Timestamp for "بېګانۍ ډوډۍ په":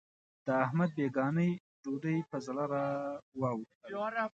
0.97-2.37